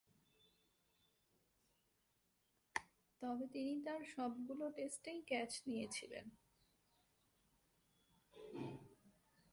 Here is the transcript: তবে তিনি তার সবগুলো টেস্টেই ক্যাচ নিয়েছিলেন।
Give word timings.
তবে 3.21 3.45
তিনি 3.47 3.73
তার 3.85 4.01
সবগুলো 4.15 4.65
টেস্টেই 4.69 5.19
ক্যাচ 5.27 5.51
নিয়েছিলেন। 5.67 6.25